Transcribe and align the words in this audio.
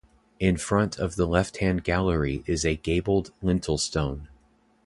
In 0.39 0.57
front 0.57 0.97
of 0.97 1.15
the 1.15 1.27
left-hand 1.27 1.83
gallery 1.83 2.43
is 2.47 2.65
a 2.65 2.75
gabled 2.75 3.31
lintel-stone. 3.43 4.29